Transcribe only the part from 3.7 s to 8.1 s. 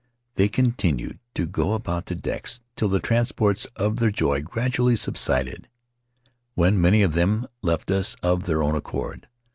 of their joy gradually subsided, when many of them left